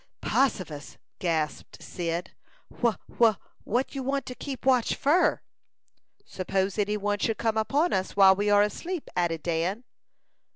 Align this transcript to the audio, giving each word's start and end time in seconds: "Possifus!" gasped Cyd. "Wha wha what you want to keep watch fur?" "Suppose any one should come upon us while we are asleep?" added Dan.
"Possifus!" 0.19 0.97
gasped 1.19 1.77
Cyd. 1.83 2.31
"Wha 2.81 2.95
wha 3.19 3.35
what 3.65 3.93
you 3.93 4.01
want 4.01 4.25
to 4.25 4.33
keep 4.33 4.65
watch 4.65 4.95
fur?" 4.95 5.41
"Suppose 6.25 6.79
any 6.79 6.97
one 6.97 7.19
should 7.19 7.37
come 7.37 7.55
upon 7.55 7.93
us 7.93 8.15
while 8.15 8.35
we 8.35 8.49
are 8.49 8.63
asleep?" 8.63 9.07
added 9.15 9.43
Dan. 9.43 9.83